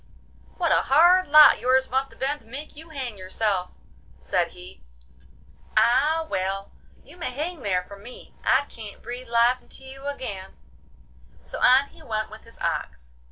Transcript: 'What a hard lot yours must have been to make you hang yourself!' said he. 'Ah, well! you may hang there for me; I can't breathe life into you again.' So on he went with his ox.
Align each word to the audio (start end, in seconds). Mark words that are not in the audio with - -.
'What 0.57 0.71
a 0.71 0.81
hard 0.81 1.27
lot 1.27 1.59
yours 1.59 1.87
must 1.87 2.09
have 2.09 2.17
been 2.19 2.39
to 2.39 2.45
make 2.47 2.75
you 2.75 2.89
hang 2.89 3.19
yourself!' 3.19 3.69
said 4.19 4.47
he. 4.47 4.81
'Ah, 5.77 6.25
well! 6.27 6.71
you 7.03 7.17
may 7.17 7.29
hang 7.29 7.59
there 7.59 7.83
for 7.83 7.99
me; 7.99 8.33
I 8.43 8.65
can't 8.67 9.03
breathe 9.03 9.29
life 9.29 9.61
into 9.61 9.83
you 9.83 10.07
again.' 10.07 10.57
So 11.43 11.59
on 11.59 11.89
he 11.89 12.01
went 12.01 12.31
with 12.31 12.45
his 12.45 12.57
ox. 12.57 13.13